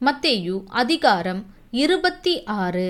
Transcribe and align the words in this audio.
மத்தேயு 0.00 0.54
அதிகாரம் 0.68 1.46
இருபத்தி 1.70 2.32
ஆறு. 2.44 2.88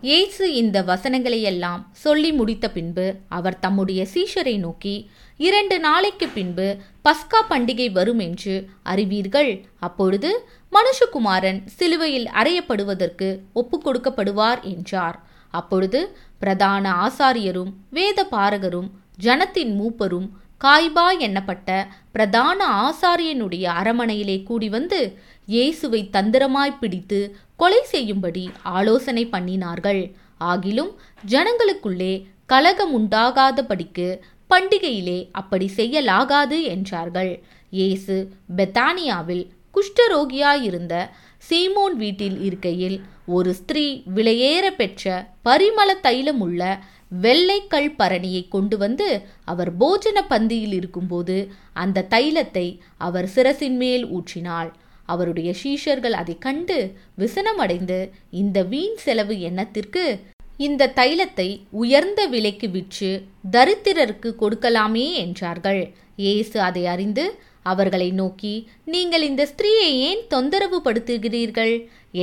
இயேசு 0.00 0.54
இந்த 0.54 0.82
வசனங்களையெல்லாம் 0.82 1.82
சொல்லி 1.92 2.32
முடித்த 2.32 2.70
பின்பு 2.70 3.06
அவர் 3.28 3.58
தம்முடைய 3.58 4.06
சீஷரை 4.14 4.58
நோக்கி 4.58 4.94
இரண்டு 5.36 5.80
நாளைக்கு 5.80 6.28
பின்பு 6.28 6.76
பஸ்கா 7.08 7.40
பண்டிகை 7.50 7.92
வரும் 7.92 8.18
என்று 8.18 8.68
அறிவீர்கள். 8.82 9.64
அப்பொழுது 9.78 10.30
மனுஷகுமாரன் 10.72 11.60
சிலுவையில் 11.66 12.28
அறையப்படுவதற்கு 12.28 13.40
ஒப்பு 13.52 13.78
கொடுக்கப்படுவார் 13.84 14.62
என்றார். 14.62 15.18
அப்பொழுது 15.50 16.16
பிரதான 16.38 16.92
ஆசாரியரும் 17.06 17.72
வேத 17.90 18.28
பாரகரும் 18.30 18.90
ஜனத்தின் 19.22 19.72
மூப்பரும் 19.80 20.28
காய்பா 20.64 21.06
எண்ணப்பட்ட 21.20 21.70
பிரதான 22.12 22.58
ஆசாரியனுடைய 22.84 23.64
அரமனையிலே 23.80 24.42
கூடி 24.42 24.68
வந்து 24.68 25.00
இயேசுவை 25.48 26.00
தந்திரமாய் 26.14 26.78
பிடித்து 26.80 27.18
கொலை 27.60 27.82
செய்யும்படி 27.92 28.44
ஆலோசனை 28.76 29.24
பண்ணினார்கள். 29.34 30.02
ஆகிலும் 30.50 30.92
ஜனங்களுக்குள்ளே 31.32 32.12
கலகம் 32.52 32.92
உண்டாகாதபடிக்கு 32.98 34.08
பண்டிகையிலே 34.50 35.18
அப்படி 35.40 35.66
செய்யலாகாது 35.78 36.58
என்றார்கள். 36.74 37.32
இயேசு 37.78 38.16
பெத்தானியாவில் 38.58 39.44
குஷ்டரோகியாயிருந்த 39.74 40.94
சீமோன் 41.48 41.96
வீட்டில் 42.02 42.38
இருக்கையில் 42.46 42.98
ஒரு 43.36 43.50
ஸ்திரீ 43.60 43.86
விலையேற 44.16 44.66
பெற்ற 44.80 45.04
பரிமள 45.46 45.90
தைலமுள்ள 46.06 46.62
வெள்ளைக்கல் 47.24 47.90
பரணியை 47.98 48.42
கொண்டு 48.54 48.76
வந்து 48.82 49.08
அவர் 49.52 49.70
போஜன 49.82 50.18
பந்தியில் 50.32 50.74
இருக்கும்போது 50.78 51.36
அந்த 51.82 52.06
தைலத்தை 52.14 52.66
அவர் 53.06 53.28
சிரசின் 53.34 53.78
மேல் 53.82 54.04
ஊற்றினாள். 54.16 54.70
அவருடைய 55.06 55.50
சீஷர்கள் 55.62 56.16
அதை 56.20 56.34
கண்டு 56.38 56.78
விசனமடைந்து 57.22 57.98
இந்த 58.40 58.58
வீண் 58.72 58.98
செலவு 59.04 59.34
எண்ணத்திற்கு 59.48 60.04
இந்த 60.66 60.92
தைலத்தை 60.98 61.48
உயர்ந்த 61.80 62.20
விலைக்கு 62.34 62.68
விற்று 62.70 63.10
தரித்திரருக்கு 63.50 64.30
கொடுக்கலாமே 64.42 65.06
என்றார்கள். 65.24 65.82
இயேசு 66.24 66.56
அதை 66.60 66.82
அறிந்து 66.92 67.24
அவர்களை 67.72 68.08
நோக்கி 68.20 68.54
நீங்கள் 68.94 69.24
இந்த 69.28 69.42
ஸ்திரீயை 69.52 69.90
ஏன் 70.08 70.22
தொந்தரவு 70.28 70.78
படுத்துகிறீர்கள்? 70.84 71.74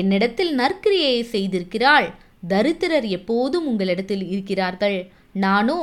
என்னிடத்தில் 0.01 0.53
நற்கிரியை 0.61 1.17
செய்திருக்கிறாள். 1.33 2.07
தரித்திரர் 2.47 3.07
எப்போதும் 3.17 3.67
உங்களிடத்தில் 3.71 4.23
இருக்கிறார்கள். 4.33 4.97
நானோ 5.45 5.79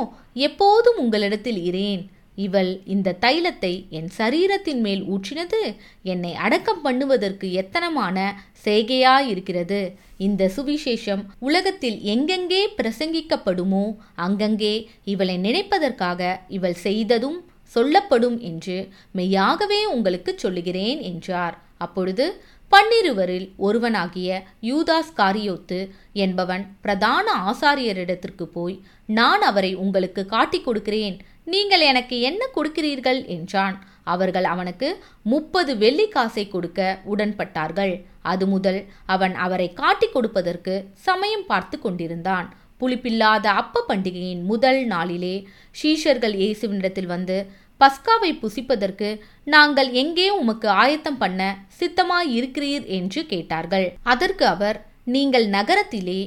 எப்போதும் 0.49 0.99
உங்களிடத்தில் 1.05 1.61
இரேன் 1.69 2.03
இவள் 2.35 2.83
இந்த 2.85 3.17
தைலத்தை 3.21 3.87
என் 3.91 4.09
சரீரத்தின் 4.19 4.81
மேல் 4.81 5.03
ஊற்றினது 5.05 5.77
என்னை 6.03 6.35
அடக்கம் 6.35 6.85
பண்ணுவதற்கு 6.85 7.51
எத்தனமான 7.63 8.35
செய்கையாயிருக்கிறது 8.65 9.95
இந்த 10.17 10.51
சுவிசேஷம் 10.57 11.25
உலகத்தில் 11.39 12.01
எங்கெங்கே 12.01 12.69
பிரசங்கிக்கப்படுமோ 12.77 13.97
அங்கங்கே 14.15 14.89
இவளை 15.05 15.39
நினைப்பதற்காக 15.39 16.41
இவள் 16.49 16.77
செய்ததும் 16.83 17.39
சொல்லப்படும் 17.65 18.41
என்று 18.41 18.89
மெய்யாகவே 19.13 19.85
உங்களுக்கு 19.85 20.35
சொல்லுகிறேன் 20.37 21.01
என்றார். 21.01 21.59
அப்பொழுது 21.79 22.43
பன்னிருவரில் 22.71 23.47
ஒருவனாகிய 23.57 24.31
யூதாஸ் 24.63 25.13
காரியோத்து 25.17 25.79
என்பவன் 26.13 26.65
பிரதான 26.81 27.27
ஆசாரியரிடத்திற்கு 27.51 28.45
போய் 28.57 28.77
நான் 29.09 29.43
அவரை 29.43 29.73
உங்களுக்கு 29.75 30.27
காட்டிக் 30.27 30.65
கொடுக்கிறேன். 30.65 31.17
நீங்கள் 31.45 31.81
எனக்கு 31.81 32.17
என்ன 32.21 32.43
கொடுக்கிறீர்கள்? 32.57 33.21
என்றான். 33.27 33.77
அவர்கள் 34.05 34.45
அவனுக்கு 34.45 34.89
முப்பது 35.23 35.73
வெள்ளி 35.77 36.07
காசை 36.09 36.45
கொடுக்க 36.49 36.81
உடன்பட்டார்கள். 37.13 37.95
அது 38.23 38.47
முதல் 38.47 38.81
அவன் 39.07 39.35
அவரை 39.35 39.69
காட்டிக் 39.73 40.15
கொடுப்பதற்கு 40.15 40.75
சமயம் 41.09 41.47
பார்த்து 41.47 41.79
கொண்டிருந்தான். 41.79 42.49
புளிப்பில்லாத 42.81 43.47
அப்ப 43.61 43.85
பண்டிகையின் 43.89 44.45
முதல் 44.45 44.81
நாளிலே 44.87 45.35
ஷீஷர்கள் 45.83 46.37
இயேசுவினிடத்தில் 46.43 47.07
வந்து 47.07 47.37
பஸ்காவை 47.81 48.31
புசிப்பதற்கு 48.43 49.09
நாங்கள் 49.45 49.91
எங்கே 49.93 50.27
உமக்கு 50.31 50.69
ஆயத்தம் 50.69 51.19
பண்ண 51.19 51.43
சித்தமாய் 51.81 52.31
இருக்கிறீர் 52.39 52.87
என்று 52.99 53.21
கேட்டார்கள். 53.33 53.87
அதற்கு 54.13 54.47
அவர் 54.55 54.79
நீங்கள் 55.15 55.47
நகரத்திலே 55.49 56.21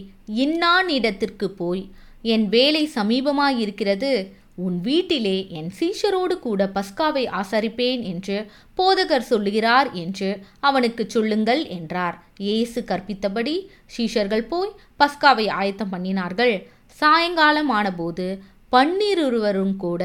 இன்னான் 0.44 0.88
இடத்திற்கு 0.98 1.48
போய் 1.60 1.84
என் 2.34 2.46
வேலை 2.56 2.84
சமீபமாயிருக்கிறது. 2.96 4.14
உன் 4.66 4.76
வீட்டிலே 4.82 5.38
என் 5.60 5.70
சீஷரோடு 5.78 6.36
கூட 6.40 6.62
பஸ்காவை 6.76 7.24
ஆசரிப்பேன் 7.40 8.02
என்று 8.12 8.38
போதகர் 8.78 9.26
சொல்லுகிறார் 9.30 9.90
என்று 10.02 10.30
அவனுக்கு 10.70 11.04
சொல்லுங்கள் 11.16 11.62
என்றார். 11.78 12.18
இயேசு 12.38 12.82
கற்பித்தபடி 12.90 13.56
சீஷர்கள் 13.96 14.46
போய் 14.52 14.72
பஸ்காவை 15.00 15.48
ஆயத்தம் 15.60 15.94
பண்ணினார்கள். 15.94 16.56
சாயங்காலம் 17.00 17.72
ஆனபோது 17.80 18.28
பன்னிருவரும் 18.72 19.76
கூட 19.78 20.04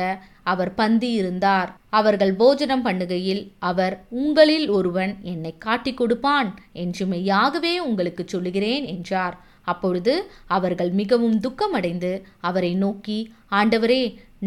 அவர் 0.53 0.73
பந்தி 0.75 1.11
இருந்தார் 1.21 1.71
அவர்கள் 1.99 2.33
போஜனம் 2.41 2.85
பண்ணுகையில் 2.87 3.43
அவர் 3.71 3.95
உங்களில் 4.21 4.67
ஒருவன் 4.77 5.13
என்னை 5.33 5.53
காட்டிக் 5.59 5.99
கொடுப்பான் 6.01 6.49
என்று 6.85 7.05
மெய்யாகவே 7.07 7.75
உங்களுக்கு 7.89 8.25
சொல்லுகிறேன் 8.27 8.87
என்றார். 8.95 9.37
அப்பொழுது 9.65 10.15
அவர்கள் 10.57 10.91
மிகவும் 11.01 11.39
துக்கமடைந்து 11.41 12.13
அவரை 12.49 12.73
நோக்கி 12.85 13.19
ஆண்டவரே 13.51 14.03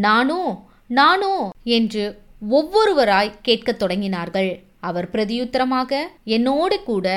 நானோ 0.05 0.41
நானோ 0.89 1.35
என்று 1.77 2.05
ஒவ்வொருவராய் 2.51 3.37
கேட்கத் 3.41 3.81
தொடங்கினார்கள். 3.83 4.51
அவர் 4.89 5.07
பிரதியுத்தரமாக 5.13 5.91
என்னோடு 6.35 6.77
கூட 6.83 7.07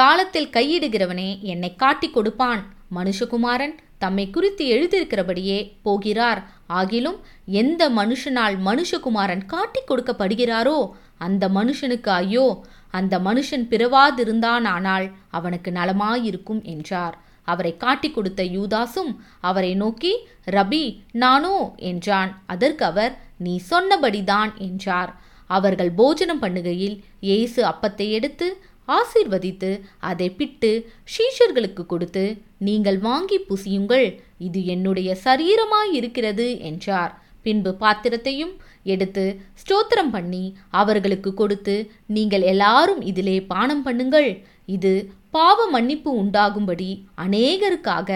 தாளத்தில் 0.00 0.52
கையிடுகிறவனே 0.56 1.30
என்னை 1.52 1.70
காட்டிக் 1.82 2.14
கொடுப்பான். 2.16 2.62
மனுஷகுமாரன் 2.96 3.74
தம்மை 3.98 4.30
குறித்து 4.30 4.64
எழுதியிருக்கிறபடியே 4.66 5.58
போகிறார். 5.82 6.40
ஆகிலும் 6.68 7.18
எந்த 7.60 7.82
மனுஷனால் 7.90 8.56
மனுஷகுமாரன் 8.68 9.44
காட்டி 9.46 9.80
கொடுக்கப்படுகிறாரோ 9.90 10.78
அந்த 11.18 11.44
மனுஷனுக்கு 11.48 12.10
ஐயோ 12.12 12.46
அந்த 12.90 13.14
மனுஷன் 13.18 13.64
பிறவாதிருந்தானானால் 13.70 15.06
அவனுக்கு 15.30 15.70
நலமாயிருக்கும் 15.70 16.62
என்றார். 16.74 17.14
அவரை 17.44 17.72
காட்டிக் 17.76 18.14
கொடுத்த 18.14 18.42
யூதாசும் 18.56 19.12
அவரை 19.40 19.72
நோக்கி 19.74 20.12
ரபி 20.46 20.84
நானோ? 21.22 21.56
என்றான். 21.90 22.30
அதற்கு 22.46 22.84
அவர் 22.84 23.12
நீ 23.38 23.54
சொன்னபடிதான் 23.70 24.52
என்றார். 24.68 25.10
அவர்கள் 25.50 25.90
போஜனம் 25.92 26.42
பண்ணுகையில் 26.42 26.96
இயேசு 27.20 27.60
அப்பத்தை 27.64 28.06
எடுத்து 28.10 28.46
ஆசீர்வதித்து 28.88 29.70
அதை 30.10 30.28
பிட்டு 30.38 30.70
ஷீஷர்களுக்கு 31.14 31.82
கொடுத்து 31.86 32.24
நீங்கள் 32.68 32.98
வாங்கி 32.98 33.38
புசியுங்கள் 33.48 34.06
இது 34.46 34.60
என்னுடைய 34.66 35.10
சரீரமாயிருக்கிறது 35.24 36.46
என்றார். 36.70 37.12
பின்பு 37.42 37.70
பாத்திரத்தையும் 37.80 38.52
எடுத்து 38.92 39.24
ஸ்தோத்திரம் 39.62 40.12
பண்ணி 40.14 40.44
அவர்களுக்கு 40.80 41.30
கொடுத்து 41.34 41.74
நீங்கள் 42.16 42.44
எல்லாரும் 42.52 43.02
இதிலே 43.10 43.36
பானம் 43.52 43.82
பண்ணுங்கள். 43.86 44.30
இது 44.76 44.92
பாவ 45.30 45.66
மன்னிப்பு 45.66 46.10
உண்டாகும்படி 46.22 46.90
அநேகருக்காக 47.24 48.10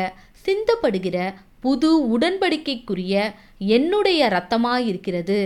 சிந்தப்படுகிற 0.47 1.17
புது 1.61 1.91
உடன்படிக்கைக்குரிய 2.15 3.15
என்னுடைய 3.77 4.19
இரத்தமாயிருக்கிறது 4.31 5.39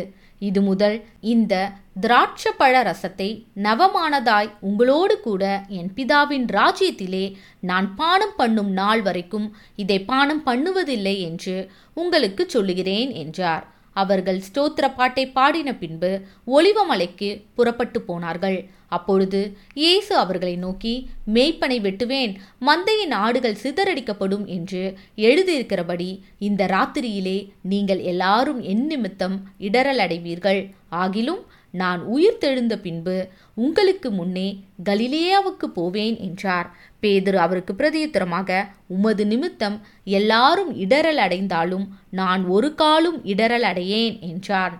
இது 0.49 0.61
முதல் 0.63 0.97
இந்த 1.33 1.55
திராட்சப்பழ 2.01 2.75
ரசத்தை 2.89 3.27
நவமானதாய் 3.63 4.49
உங்களோடு 4.61 5.21
கூட 5.21 5.65
என் 5.69 5.91
பிதாவின் 5.97 6.47
ராஜ்யத்திலே 6.53 7.35
நான் 7.61 7.95
பானம் 7.95 8.33
பண்ணும் 8.37 8.71
நாள் 8.71 9.03
வரைக்கும் 9.03 9.57
இதை 9.77 10.01
பானம் 10.05 10.43
பண்ணுவதில்லை 10.47 11.19
என்று 11.19 11.71
உங்களுக்கு 11.95 12.45
சொல்லுகிறேன் 12.49 13.11
என்றார். 13.11 13.67
அவர்கள் 13.93 14.43
ஸ்தோத்திர 14.49 14.95
பாட்டை 14.95 15.25
பாடின 15.29 15.75
பின்பு 15.75 16.13
ஒளிவமலைக்கு 16.47 17.45
புறப்பட்டு 17.55 18.01
போனார்கள். 18.03 18.59
அப்பொழுது 18.97 19.41
இயேசு 19.83 20.13
அவர்களை 20.17 20.55
நோக்கி 20.65 20.95
மேய்ப்பனை 21.35 21.79
வெட்டுவேன் 21.87 22.33
மந்தையின் 22.69 23.15
ஆடுகள் 23.25 23.61
சிதறடிக்கப்படும் 23.63 24.45
என்று 24.57 24.83
எழுதியிருக்கிறபடி 25.27 26.11
இந்த 26.49 26.63
ராத்திரியிலே 26.75 27.39
நீங்கள் 27.73 28.03
எல்லாரும் 28.13 28.61
என் 28.73 28.87
நிமித்தம் 28.93 29.37
இடரல் 29.69 30.03
அடைவீர்கள். 30.07 30.63
ஆகிலும் 31.03 31.43
நான் 31.75 32.01
உயிர் 32.15 32.41
தெழுந்த 32.41 32.75
பின்பு 32.77 33.15
உங்களுக்கு 33.57 34.09
முன்னே 34.11 34.49
கலிலேயாவுக்கு 34.89 35.67
போவேன் 35.77 36.17
என்றார். 36.27 36.69
பேதுரு 37.03 37.39
அவருக்கு 37.45 37.73
பிரதியுத்தரமாக 37.75 38.59
உமது 38.97 39.25
நிமித்தம் 39.27 39.77
எல்லாரும் 40.19 40.73
இடரல் 40.85 41.21
அடைந்தாலும் 41.27 41.87
நான் 42.21 42.43
ஒரு 42.57 42.71
காலும் 42.75 43.19
இடரல் 43.33 43.67
அடையேன் 43.71 44.17
என்றான் 44.31 44.77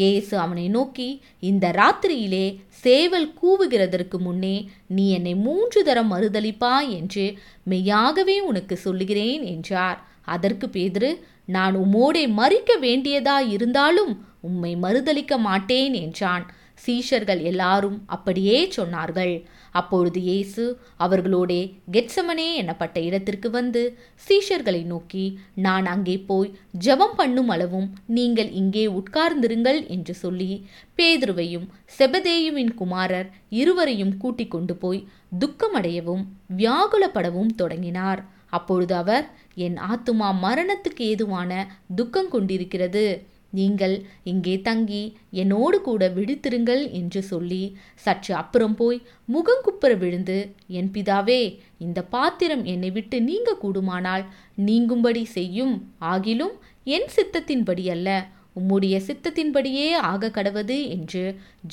இயேசு 0.00 0.34
அவனை 0.38 0.64
நோக்கி 0.68 1.08
இந்த 1.50 1.66
ராத்திரியிலே 1.78 2.46
சேவல் 2.82 3.28
கூவுகிறதற்கு 3.40 4.18
முன்னே 4.18 4.56
நீ 4.96 5.04
என்னை 5.10 5.34
மூன்று 5.46 5.80
தரம் 5.88 6.10
மறுதளிப்பா 6.12 6.74
என்று 6.98 7.24
மெய்யாகவே 7.72 8.36
உனக்கு 8.50 8.76
சொல்லுகிறேன் 8.76 9.44
என்றார். 9.54 9.98
அதற்கு 10.34 10.66
பேதிரு 10.66 11.10
நான் 11.54 11.74
உம்மோடே 11.76 12.24
மறிக்க 12.40 12.70
வேண்டியதா 12.80 13.38
இருந்தாலும் 13.54 14.12
உம்மை 14.40 14.72
மறுதளிக்க 14.76 15.34
மாட்டேன் 15.48 15.94
என்றான். 16.04 16.44
சீஷர்கள் 16.84 17.42
எல்லாரும் 17.50 17.98
அப்படியே 18.06 18.58
சொன்னார்கள். 18.76 19.34
அப்பொழுது 19.78 20.20
இயேசு 20.28 20.64
அவர்களோடே 21.04 21.60
கெட்சமனே 21.94 22.46
எனப்பட்ட 22.60 22.96
இடத்திற்கு 23.08 23.48
வந்து 23.50 23.82
சீஷர்களை 24.26 24.82
நோக்கி 24.92 25.24
நான் 25.66 25.86
அங்கே 25.94 26.16
போய் 26.30 26.50
ஜெபம் 26.84 27.16
பண்ணும் 27.16 27.50
அளவும் 27.54 27.88
நீங்கள் 28.16 28.50
இங்கே 28.60 28.84
உட்கார்ந்திருங்கள் 29.00 29.80
என்று 29.96 30.14
சொல்லி 30.22 30.50
பேதுருவையும் 30.98 31.66
செபதேயுவின் 31.98 32.72
குமாரர் 32.74 33.28
இருவரையும் 33.60 34.16
கூட்டிக் 34.22 34.54
கொண்டு 34.54 34.76
போய் 34.76 35.02
துக்கமடையவும் 35.40 36.24
வியாகுலப்படவும் 36.58 37.52
தொடங்கினார். 37.60 38.22
அப்பொழுது 38.56 38.94
அவர் 38.94 39.24
என் 39.66 39.78
ஆத்துமா 39.90 40.28
மரணத்துக்கு 40.44 41.02
ஏதுவான 41.12 41.50
துக்கம் 41.94 42.30
கொண்டிருக்கிறது. 42.34 43.06
நீங்கள் 43.50 43.94
இங்கே 44.22 44.54
தங்கி 44.60 45.16
என்னோடு 45.30 45.80
கூட 45.80 46.08
விழித்திருங்கள் 46.08 46.90
என்று 46.90 47.22
சொல்லி 47.22 47.76
சற்று 47.94 48.34
அப்புறம் 48.34 48.74
போய் 48.74 48.98
முகங்குப்புற 49.32 49.92
விழுந்து 49.98 50.38
என் 50.66 50.90
பிதாவே 50.94 51.40
இந்த 51.78 52.02
பாத்திரம் 52.02 52.64
என்னை 52.64 52.90
விட்டு 52.90 53.22
நீங்க 53.22 53.54
கூடுமானால் 53.54 54.24
நீங்கும்படி 54.56 55.24
செய்யும். 55.24 55.74
ஆகிலும் 56.00 56.54
என் 56.84 57.08
சித்தத்தின்படி 57.16 57.90
அல்ல. 57.90 58.28
உம்முடைய 58.60 58.96
சித்தத்தின்படியே 59.06 59.92
ஆக 59.92 60.28
கடவது 60.28 60.88
என்று 60.88 61.24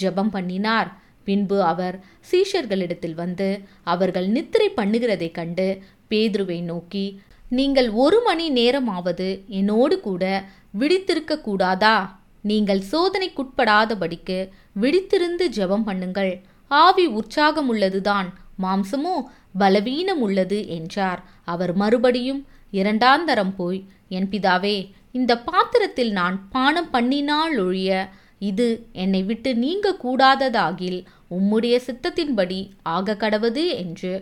ஜெபம் 0.02 0.30
பண்ணினார். 0.30 0.90
பின்பு 1.24 1.64
அவர் 1.64 1.96
சீஷர்களிடத்தில் 2.32 3.14
வந்து 3.14 3.50
அவர்கள் 3.84 4.28
நித்திரை 4.28 4.70
பண்ணுகிறதைக் 4.76 5.32
கண்டு 5.32 5.68
பேதுருவை 6.10 6.62
நோக்கி 6.64 7.06
நீங்கள் 7.50 7.90
ஒரு 7.90 8.22
மணி 8.22 8.50
நேரமாவது 8.50 9.28
என்னோடு 9.48 10.00
கூட 10.00 10.24
விழித்திருக்கக்கூடாதா? 10.82 11.98
நீங்கள் 12.50 12.82
சோதனைக்குட்படாதபடிக்கு 12.92 14.38
விழித்திருந்து 14.82 15.46
ஜெபம் 15.58 15.86
பண்ணுங்கள். 15.90 16.34
ஆவி 16.72 17.06
உற்சாகம் 17.20 17.70
உள்ளதுதான் 17.74 18.28
மாம்சமோ 18.64 19.16
பலவீனம் 19.62 20.22
உள்ளது 20.28 20.60
என்றார். 20.78 21.22
அவர் 21.54 21.74
மறுபடியும் 21.82 22.42
இரண்டாந்தரம் 22.72 23.54
போய் 23.56 23.80
என் 24.18 24.30
பிதாவே 24.34 24.78
இந்த 25.12 25.32
பாத்திரத்தில் 25.48 26.12
நான் 26.12 26.38
பானம் 26.50 26.92
பண்ணினால் 26.94 27.56
ஒழிய 27.66 27.92
இது 28.50 28.68
என்னை 29.04 29.22
விட்டு 29.24 29.50
நீங்க 29.56 29.96
கூடாததாகில் 30.04 31.00
உம்முடைய 31.38 31.76
சித்தத்தின்படி 31.88 32.62
ஆக 32.96 33.16
கடவது 33.24 33.64
என்று 33.84 34.14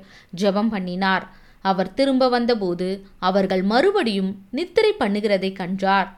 ஜெபம் 0.42 0.72
பண்ணினார். 0.74 1.26
அவர் 1.62 1.94
திரும்ப 1.94 2.28
வந்தபோது 2.30 2.90
அவர்கள் 3.30 3.64
மறுபடியும் 3.72 4.32
நித்திரை 4.58 4.92
பண்ணுகிறதை 5.00 5.52
கண்டார். 5.62 6.10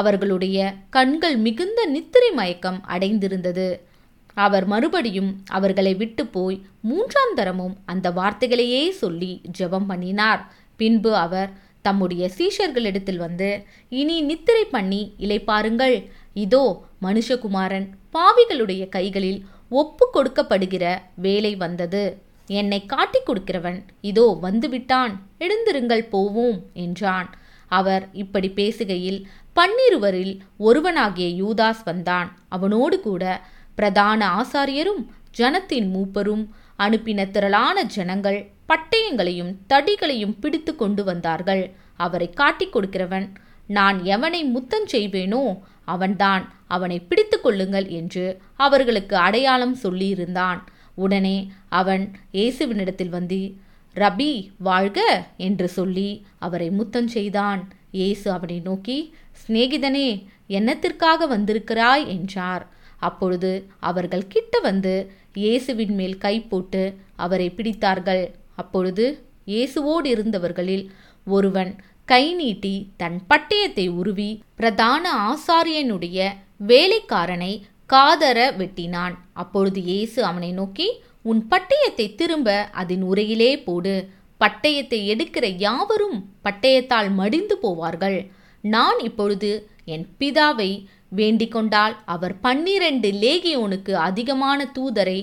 அவர்களுடைய 0.00 0.58
கண்கள் 0.96 1.36
மிகுந்த 1.46 1.80
நித்திரை 1.94 2.30
மயக்கம் 2.38 2.80
அடைந்திருந்தது. 2.94 3.68
அவர் 4.36 4.66
மறுபடியும் 4.72 5.30
அவர்களை 5.56 5.92
விட்டு 5.94 6.24
போய் 6.34 6.58
மூன்றாம் 6.80 7.34
தரமும் 7.34 7.74
அந்த 7.84 8.06
வார்த்தைகளையே 8.10 8.82
சொல்லி 9.02 9.32
ஜெபம் 9.58 9.88
பண்ணினார். 9.90 10.42
பின்பு 10.80 11.12
அவர் 11.24 11.50
தம்முடைய 11.86 12.24
சீஷர்களிடத்தில் 12.38 13.20
வந்து 13.24 13.50
இனி 14.00 14.16
நித்திரை 14.28 14.64
பண்ணி 14.74 15.02
இளைப்பாருங்கள் 15.26 15.96
இதோ 16.44 16.64
மனுஷகுமாரன் 17.02 17.86
பாவிகளுடைய 18.16 18.82
கைகளில் 18.96 19.40
ஒப்பு 19.80 20.04
கொடுக்கப்படுகிற 20.14 20.84
வேலை 21.24 21.52
வந்தது. 21.64 22.04
என்னை 22.60 22.80
காட்டிக் 22.92 23.26
கொடுக்கிறவன் 23.28 23.78
இதோ 24.10 24.26
வந்துவிட்டான் 24.42 25.14
எழுந்திருங்கள் 25.38 26.04
போவோம் 26.14 26.58
என்றான். 26.84 27.28
அவர் 27.68 28.08
இப்படி 28.12 28.48
பேசுகையில் 28.48 29.20
பன்னிருவரில் 29.56 30.34
ஒருவனாகிய 30.58 31.28
யூதாஸ் 31.44 31.82
வந்தான். 31.84 32.28
அவனோடு 32.48 33.00
கூட 33.00 33.40
பிரதான 33.74 34.20
ஆசாரியரும் 34.40 35.02
ஜனத்தின் 35.38 35.88
மூப்பரும் 35.94 36.44
அனுப்பின 36.78 37.30
திரளான 37.30 37.82
ஜனங்கள் 37.82 38.38
பட்டயங்களையும் 38.68 39.52
தடிகளையும் 39.68 40.38
பிடித்து 40.40 40.76
கொண்டு 40.76 41.04
வந்தார்கள். 41.04 41.70
அவரை 41.96 42.30
காட்டிக் 42.30 42.76
கொடுக்கிறவன் 42.76 43.26
நான் 43.66 43.98
எவனை 44.04 44.50
முத்தம் 44.50 44.86
செய்வேனோ 44.92 45.42
அவன்தான் 45.84 46.52
அவனை 46.66 47.00
பிடித்து 47.00 47.40
கொள்ளுங்கள் 47.40 47.86
என்று 47.88 48.24
அவர்களுக்கு 48.56 49.16
அடையாளம் 49.16 49.76
சொல்லியிருந்தான். 49.82 50.58
உடனே 50.94 51.36
அவன் 51.68 52.04
இயேசுவினிடத்தில் 52.32 53.08
வந்து 53.08 53.40
ரபி 54.02 54.32
வாழ்க 54.68 54.98
என்று 55.46 55.68
சொல்லி 55.68 56.10
அவரை 56.38 56.68
முத்தம் 56.70 57.10
செய்தான். 57.16 57.60
இயேசு 57.90 58.26
அவனை 58.30 58.58
நோக்கி 58.60 58.98
சிநேகிதனே 59.42 60.08
என்னத்திற்காக 60.48 61.26
வந்திருக்கிறாய்? 61.28 62.04
என்றார். 62.16 62.64
அப்பொழுது 63.08 63.50
அவர்கள் 63.90 64.30
கிட்ட 64.34 64.60
வந்து 64.60 64.94
இயேசுவின் 65.34 65.94
மேல் 65.94 66.16
கை 66.18 66.36
போட்டு 66.40 66.82
அவரை 67.24 67.48
பிடித்தார்கள். 67.56 68.24
அப்பொழுது 68.54 69.04
இயேசுவோடு 69.46 70.08
இருந்தவர்களில் 70.14 70.84
ஒருவன் 71.26 71.70
கை 72.08 72.24
நீட்டி 72.34 72.74
தன் 72.96 73.18
பட்டயத்தை 73.30 73.84
உருவி 74.00 74.30
பிரதான 74.54 75.04
ஆசாரியனுடைய 75.28 76.18
வேலைக்காரனை 76.66 77.52
காதர 77.90 78.38
வெட்டினான். 78.60 79.14
அப்பொழுது 79.42 79.80
இயேசு 79.82 80.20
அவனை 80.24 80.50
நோக்கி 80.52 80.88
உன் 81.30 81.40
பட்டயத்தை 81.50 82.06
திரும்ப 82.14 82.48
அதன் 82.80 83.04
உரையிலே 83.10 83.50
போடு. 83.64 83.94
பட்டயத்தை 84.40 84.98
எடுக்கிற 85.12 85.46
யாவரும் 85.56 86.18
பட்டயத்தால் 86.44 87.08
மடிந்து 87.20 87.56
போவார்கள். 87.62 88.18
நான் 88.64 88.98
இப்பொழுது 88.98 89.50
என் 89.94 90.06
பிதாவை 90.20 90.70
வேண்டிக் 91.10 91.52
கொண்டால் 91.52 91.94
அவர் 92.04 92.34
பன்னிரண்டு 92.40 93.08
லேகியோனுக்கு 93.22 93.92
அதிகமான 94.08 94.66
தூதரை 94.78 95.18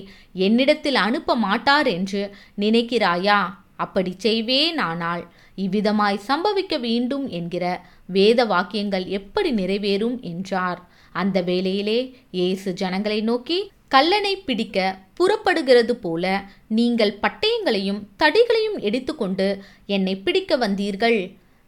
என்னிடத்தில் 0.46 0.98
அனுப்ப 1.06 1.36
மாட்டார் 1.36 1.88
என்று 1.96 2.22
நினைக்கிறாயா? 2.58 3.40
அப்படி 3.76 4.12
செய்வேனானால் 4.22 5.22
இவ்விதமாய் 5.64 6.24
சம்பவிக்க 6.28 6.74
வேண்டும் 6.80 7.26
என்கிற 7.38 7.64
வேத 8.06 8.40
வாக்கியங்கள் 8.44 9.06
எப்படி 9.18 9.50
நிறைவேறும்? 9.52 10.18
என்றார். 10.32 10.80
அந்த 11.14 11.38
வேளையிலே 11.42 11.98
இயேசு 12.30 12.68
ஜனங்களை 12.72 13.20
நோக்கி 13.20 13.58
கல்லனை 13.90 14.34
பிடிக்க 14.36 14.98
புறப்படுகிறது 15.14 15.94
போல 15.96 16.24
நீங்கள் 16.68 17.18
பட்டயங்களையும் 17.22 18.00
தடிகளையும் 18.18 18.78
எடுத்துக்கொண்டு 18.80 19.48
என்னை 19.86 20.14
பிடிக்க 20.16 20.56
வந்தீர்கள். 20.56 21.20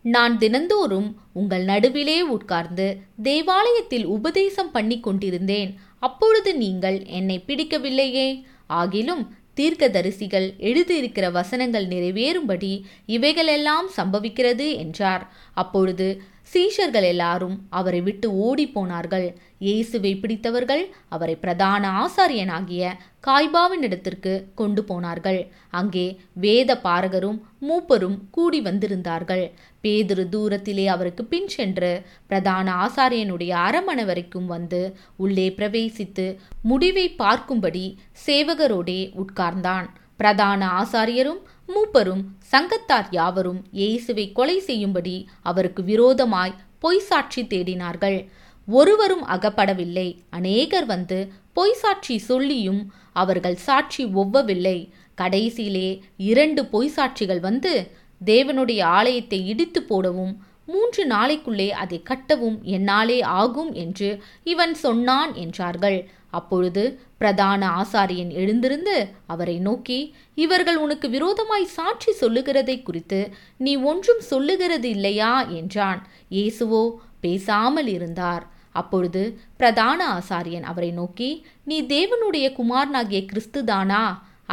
நான் 0.05 0.39
தினந்தோறும் 0.39 1.09
உங்கள் 1.33 1.65
நடுவிலே 1.65 2.21
உட்கார்ந்து 2.21 2.87
தேவாலயத்தில் 3.23 4.07
உபதேசம் 4.07 4.71
பண்ணி 4.71 5.01
கொண்டிருந்தேன். 5.01 5.71
அப்பொழுது 5.99 6.51
நீங்கள் 6.57 6.99
என்னை 7.07 7.45
பிடிக்கவில்லையே? 7.47 8.29
ஆகிலும் 8.69 9.25
தீர்க்கதரிசிகள் 9.57 10.47
எழுதியிருக்கிற 10.69 11.27
வசனங்கள் 11.33 11.87
நிறைவேறும்படி 11.89 12.73
இவைகளெல்லாம் 13.07 13.89
சம்பவிக்கிறது 13.97 14.67
என்றார். 14.77 15.25
அப்பொழுது 15.55 16.23
சீஷர்கள் 16.53 17.07
எல்லாரும் 17.13 17.57
அவரை 17.79 18.01
விட்டு 18.07 18.29
ஓடி 18.47 18.65
போனார்கள். 18.75 19.27
இயேசுவை 19.67 20.13
பிடித்தவர்கள் 20.23 20.83
அவரை 21.15 21.35
பிரதான 21.45 21.91
ஆசாரியனாகிய 22.03 22.93
காய்பாவின் 23.27 23.85
இடத்திற்கு 23.87 24.33
கொண்டு 24.61 24.83
போனார்கள். 24.91 25.41
அங்கே 25.81 26.07
வேத 26.45 26.77
பாரகரும் 26.87 27.39
மூப்பரும் 27.69 28.17
கூடி 28.37 28.61
வந்திருந்தார்கள். 28.61 29.45
பேதுரு 29.85 30.25
தூரத்திலே 30.35 30.87
அவருக்கு 30.95 31.25
பின் 31.33 31.51
சென்று 31.57 31.93
பிரதான 32.31 32.67
ஆசாரியனுடைய 32.87 33.53
அரமனை 33.67 34.05
வரைக்கும் 34.05 34.49
வந்து 34.55 34.83
உள்ளே 35.25 35.47
பிரவேசித்து 35.59 36.27
முடிவை 36.71 37.07
பார்க்கும்படி 37.23 37.87
சேவகரோடே 38.27 39.01
உட்கார்ந்தான். 39.25 39.89
பிரதான 40.17 40.61
ஆசாரியரும் 40.81 41.43
மூப்பரும் 41.69 42.23
சங்கத்தார் 42.53 43.09
யாவரும் 43.11 43.61
இயேசுவை 43.71 44.33
கொலை 44.33 44.61
செய்யும்படி 44.61 45.29
அவருக்கு 45.43 45.83
விரோதமாய் 45.83 46.55
பொய் 46.79 46.99
சாட்சி 46.99 47.43
தேடினார்கள். 47.43 48.29
ஒருவரும் 48.69 49.25
அகப்படவில்லை. 49.27 50.09
அநேகர் 50.31 50.87
வந்து 50.87 51.19
பொய் 51.53 51.73
சாட்சி 51.73 52.19
சொல்லியும் 52.19 52.93
அவர்கள் 53.13 53.55
சாட்சி 53.55 54.05
ஒவ்வவில்லை. 54.07 54.79
கடைசியிலே 55.19 55.89
இரண்டு 56.17 56.67
பொய் 56.67 56.93
சாட்சிகள் 56.97 57.41
வந்து 57.41 57.91
தேவனுடைய 58.25 58.83
ஆலயத்தை 58.99 59.47
இடித்து 59.47 59.83
போடவும் 59.83 60.35
மூன்று 60.69 61.03
நாளைக்குள்ளே 61.07 61.69
அதை 61.83 61.99
கட்டவும் 62.11 62.59
என்னாலே 62.77 63.19
ஆகும் 63.41 63.73
என்று 63.85 64.09
இவன் 64.45 64.75
சொன்னான் 64.85 65.33
என்றார்கள். 65.35 65.99
அப்பொழுது 66.31 66.83
பிரதான 67.19 67.63
ஆசாரியன் 67.83 68.33
எழுந்திருந்து 68.41 68.97
அவரை 69.27 69.57
நோக்கி 69.59 70.01
இவர்கள் 70.35 70.77
உனக்கு 70.77 71.07
விரோதமாய் 71.11 71.75
சாட்சி 71.77 72.13
சொல்லுகிறதை 72.13 72.77
குறித்து 72.83 73.21
நீ 73.59 73.73
ஒன்றும் 73.91 74.23
சொல்லுகிறது 74.31 74.89
இல்லையா? 74.89 75.33
என்றான். 75.61 76.01
இயேசுவோ 76.31 76.83
பேசாமல் 77.21 77.91
இருந்தார். 77.97 78.45
அப்பொழுது 78.73 79.23
பிரதான 79.57 80.01
ஆசாரியன் 80.17 80.67
அவரை 80.71 80.91
நோக்கி 80.91 81.31
நீ 81.65 81.77
தேவனுடைய 81.95 82.47
குமாரனாகிய 82.59 83.21
கிறிஸ்துதானா? 83.31 84.03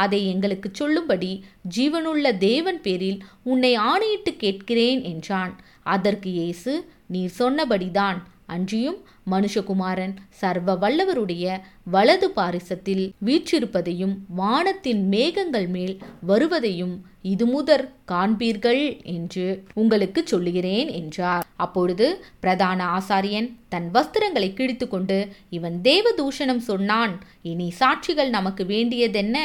அதை 0.02 0.20
எங்களுக்கு 0.32 0.68
சொல்லும்படி 0.72 1.32
ஜீவனுள்ள 1.76 2.30
தேவன் 2.48 2.80
பேரில் 2.86 3.20
உன்னை 3.52 3.72
ஆணையிட்டு 3.90 4.32
கேட்கிறேன் 4.44 5.02
என்றான். 5.12 5.52
அதற்கு 5.94 6.30
இயேசு 6.38 6.72
நீர் 7.14 7.38
சொன்னபடிதான். 7.38 8.18
அன்றியும் 8.54 8.98
மனுஷகுமாரன் 9.30 10.14
சர்வ 10.40 10.74
வல்லவருடைய 10.76 11.46
வலது 11.90 12.28
பாரிசத்தில் 12.36 13.04
வீற்றிருப்பதையும் 13.24 14.14
வானத்தின் 14.36 15.02
மேகங்கள் 15.08 15.68
மேல் 15.68 15.94
வருவதையும் 16.26 16.94
இது 17.32 17.46
முதற் 17.46 17.84
காண்பீர்கள் 18.10 18.82
என்று 19.14 19.46
உங்களுக்கு 19.74 20.20
சொல்லுகிறேன் 20.26 20.90
என்றார். 21.00 21.46
அப்பொழுது 21.56 22.06
பிரதான 22.40 22.80
ஆசாரியன் 22.98 23.48
தன் 23.68 23.88
வஸ்திரங்களை 23.94 24.50
கிழித்து 24.54 24.88
கொண்டு 24.88 25.18
இவன் 25.50 25.76
தேவ 25.80 26.12
தூஷணம் 26.20 26.62
சொன்னான் 26.70 27.14
இனி 27.42 27.68
சாட்சிகள் 27.80 28.30
நமக்கு 28.30 28.64
வேண்டியதென்ன? 28.66 29.38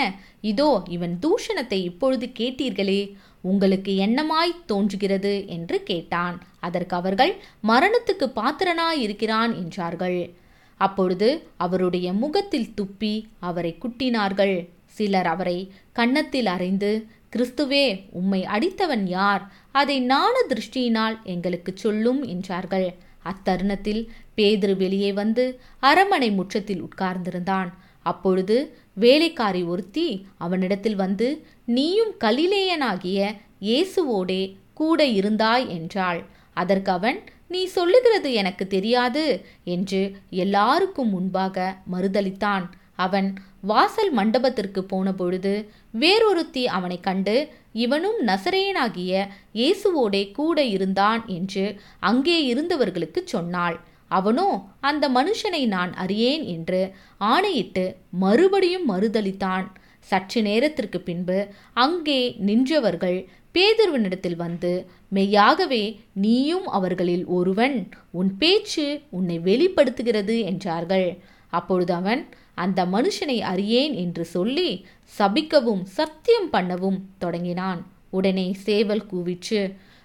இதோ 0.51 0.69
இவன் 0.89 1.15
தூஷணத்தை 1.25 1.79
இப்பொழுது 1.89 2.27
கேட்டீர்களே 2.39 3.01
உங்களுக்கு 3.41 3.91
என்னமாய் 3.91 4.53
தோன்றுகிறது 4.65 5.47
என்று 5.47 5.83
கேட்டான். 5.83 6.35
அதற்கு 6.59 6.95
அவர்கள் 6.95 7.33
மரணத்துக்கு 7.67 8.27
பாத்திரனாயிருக்கிறான் 8.35 9.53
என்றார்கள். 9.55 10.33
அப்பொழுது 10.77 11.29
அவருடைய 11.57 12.13
முகத்தில் 12.13 12.73
துப்பி 12.81 13.15
அவரை 13.39 13.77
குட்டினார்கள். 13.79 14.55
சிலர் 14.85 15.27
அவரை 15.27 15.71
கன்னத்தில் 15.93 16.45
அறைந்து 16.45 17.05
கிறிஸ்துவே 17.35 17.85
உம்மை 18.11 18.45
அடித்தவன் 18.45 19.05
யார்? 19.07 19.43
அதை 19.71 19.99
நாண 19.99 20.33
திருஷ்டியினால் 20.49 21.17
எங்களுக்கு 21.23 21.71
சொல்லும் 21.75 22.23
என்றார்கள். 22.23 22.95
அத்தருணத்தில் 23.25 24.07
பேதுரு 24.37 24.75
வெளியே 24.75 25.13
வந்து 25.13 25.59
அரமனை 25.79 26.31
முற்றத்தில் 26.31 26.83
உட்கார்ந்திருந்தான். 26.83 27.69
அப்பொழுது 28.05 28.57
வேலைக்காரி 28.93 29.61
ஒருத்தி 29.63 30.07
அவனிடத்தில் 30.37 30.95
வந்து 30.95 31.27
நீயும் 31.65 32.13
கலிலேயனாகிய 32.23 33.19
இயேசுவோடே 33.61 34.41
கூட 34.73 34.99
இருந்தாய் 35.19 35.65
என்றாள். 35.69 36.21
அதற்கு 36.53 36.91
அவன் 36.91 37.19
நீ 37.47 37.61
சொல்லுகிறது 37.67 38.29
எனக்கு 38.33 38.65
தெரியாது 38.67 39.25
என்று 39.65 40.01
எல்லாருக்கும் 40.43 41.09
முன்பாக 41.09 41.65
மறுதளித்தான் 41.91 42.65
அவன் 42.95 43.27
வாசல் 43.61 44.11
மண்டபத்திற்கு 44.11 44.81
போன 44.83 45.07
பொழுது 45.13 45.53
வேறொருத்தி 45.93 46.63
அவனை 46.77 46.97
கண்டு 46.99 47.35
இவனும் 47.73 48.19
நசரேயனாகிய 48.27 49.13
இயேசுவோடே 49.55 50.23
கூட 50.31 50.63
இருந்தான் 50.75 51.21
என்று 51.27 51.65
அங்கே 51.99 52.37
இருந்தவர்களுக்கு 52.43 53.21
சொன்னாள். 53.25 53.77
அவனோ 54.11 54.47
அந்த 54.81 55.05
மனுஷனை 55.09 55.61
நான் 55.67 55.91
அறியேன் 55.95 56.43
என்று 56.55 56.81
ஆணையிட்டு 57.25 57.85
மறுபடியும் 58.23 58.87
மறுதளித்தான் 58.89 59.67
சற்று 60.09 60.39
நேரத்திற்கு 60.41 60.99
பின்பு 61.01 61.37
அங்கே 61.75 62.21
நின்றவர்கள் 62.47 63.19
பேதுருவனிடத்தில் 63.55 64.37
வந்து 64.37 64.71
மெய்யாகவே 65.11 65.83
நீயும் 66.23 66.67
அவர்களில் 66.67 67.25
ஒருவன் 67.37 67.75
உன் 68.11 68.31
பேச்சு 68.37 68.85
உன்னை 69.09 69.37
வெளிப்படுத்துகிறது 69.39 70.35
என்றார்கள். 70.51 71.07
அப்பொழுது 71.53 71.93
அவன் 71.93 72.21
அந்த 72.55 72.79
மனுஷனை 72.85 73.37
அறியேன் 73.51 73.93
என்று 74.03 74.23
சொல்லி 74.35 74.69
சபிக்கவும் 75.13 75.83
சத்தியம் 75.97 76.49
பண்ணவும் 76.53 76.99
தொடங்கினான். 77.17 77.81
உடனே 78.09 78.47
சேவல் 78.65 79.07
கூவிற்று 79.11 79.61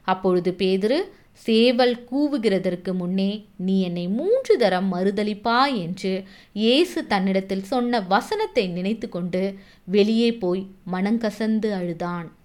அப்பொழுது 0.06 0.50
பேதுரு 0.58 0.98
சேவல் 1.44 1.94
கூவுகிறதற்கு 2.10 2.92
முன்னே 2.92 3.44
நீ 3.56 3.80
என்னை 3.80 4.08
மூன்று 4.08 4.56
தரம் 4.56 4.92
மறுதளிப்பா 4.92 5.58
என்று 5.74 6.24
இயேசு 6.52 7.06
தன்னிடத்தில் 7.06 7.62
சொன்ன 7.62 8.00
வசனத்தை 8.00 8.68
நினைத்து 8.68 9.08
கொண்டு 9.08 9.54
வெளியே 9.84 10.34
போய் 10.34 10.66
மனங்கசந்து 10.92 11.70
அழுதான். 11.72 12.35